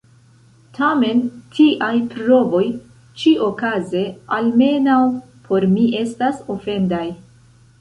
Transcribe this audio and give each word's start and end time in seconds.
Tamen 0.77 1.19
tiaj 1.57 1.89
provoj 2.13 2.63
ĉi-okaze, 3.23 4.01
almenaŭ 4.39 4.99
por 5.49 5.69
mi, 5.77 5.87
estas 6.01 6.41
ofendaj. 6.57 7.07